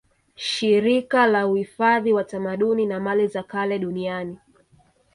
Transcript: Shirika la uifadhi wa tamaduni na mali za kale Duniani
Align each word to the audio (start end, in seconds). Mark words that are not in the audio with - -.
Shirika 0.35 1.27
la 1.27 1.47
uifadhi 1.47 2.13
wa 2.13 2.23
tamaduni 2.23 2.85
na 2.85 2.99
mali 2.99 3.27
za 3.27 3.43
kale 3.43 3.79
Duniani 3.79 4.37